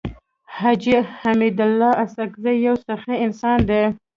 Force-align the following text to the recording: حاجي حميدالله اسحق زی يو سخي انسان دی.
حاجي 0.57 0.95
حميدالله 1.19 1.91
اسحق 2.03 2.31
زی 2.43 2.53
يو 2.67 2.75
سخي 2.87 3.15
انسان 3.25 3.59
دی. 3.69 3.83